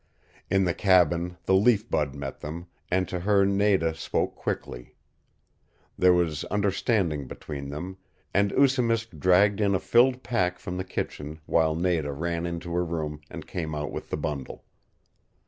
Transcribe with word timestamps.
In 0.49 0.63
the 0.63 0.73
cabin 0.73 1.37
the 1.45 1.53
Leaf 1.53 1.87
Bud 1.87 2.15
met 2.15 2.39
them, 2.39 2.65
and 2.89 3.07
to 3.07 3.19
her 3.19 3.45
Nada 3.45 3.93
spoke 3.93 4.33
quickly. 4.35 4.95
There 5.95 6.11
was 6.11 6.43
understanding 6.45 7.27
between 7.27 7.69
them, 7.69 7.97
and 8.33 8.51
Oosimisk 8.53 9.19
dragged 9.19 9.61
in 9.61 9.75
a 9.75 9.79
filled 9.79 10.23
pack 10.23 10.57
from 10.57 10.77
the 10.77 10.83
kitchen 10.83 11.39
while 11.45 11.75
Nada 11.75 12.13
ran 12.13 12.47
into 12.47 12.73
her 12.73 12.83
room 12.83 13.21
and 13.29 13.45
came 13.45 13.75
out 13.75 13.91
with 13.91 14.09
the 14.09 14.17
bundle. 14.17 14.65